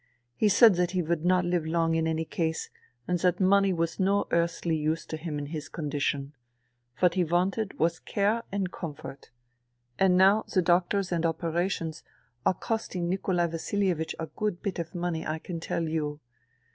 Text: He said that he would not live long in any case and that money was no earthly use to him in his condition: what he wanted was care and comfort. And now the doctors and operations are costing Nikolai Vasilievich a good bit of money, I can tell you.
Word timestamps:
He 0.35 0.49
said 0.49 0.77
that 0.77 0.91
he 0.97 1.03
would 1.03 1.23
not 1.23 1.45
live 1.45 1.63
long 1.63 1.93
in 1.93 2.07
any 2.07 2.25
case 2.25 2.71
and 3.07 3.19
that 3.19 3.39
money 3.39 3.71
was 3.71 3.99
no 3.99 4.25
earthly 4.31 4.75
use 4.75 5.05
to 5.05 5.15
him 5.15 5.37
in 5.37 5.45
his 5.45 5.69
condition: 5.69 6.33
what 7.01 7.13
he 7.13 7.23
wanted 7.23 7.77
was 7.77 7.99
care 7.99 8.41
and 8.51 8.71
comfort. 8.71 9.29
And 9.99 10.17
now 10.17 10.45
the 10.51 10.63
doctors 10.63 11.11
and 11.11 11.23
operations 11.23 12.01
are 12.47 12.55
costing 12.55 13.09
Nikolai 13.09 13.45
Vasilievich 13.45 14.15
a 14.17 14.25
good 14.25 14.63
bit 14.63 14.79
of 14.79 14.95
money, 14.95 15.23
I 15.23 15.37
can 15.37 15.59
tell 15.59 15.83
you. 15.87 16.19